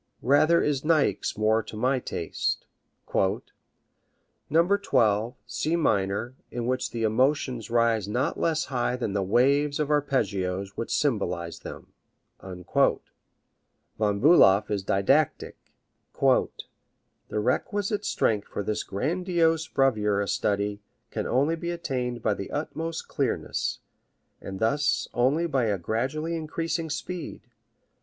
[0.23, 2.65] Rather is Niecks more to my taste:
[3.13, 3.41] "No.
[4.49, 9.91] 12, C minor, in which the emotions rise not less high than the waves of
[9.91, 11.93] arpeggios which symbolize them."
[12.41, 13.03] Von
[14.19, 15.57] Bulow is didactic:
[16.19, 16.49] The
[17.39, 20.81] requisite strength for this grandiose bravura study
[21.11, 23.77] can only be attained by the utmost clearness,
[24.41, 27.41] and thus only by a gradually increasing speed.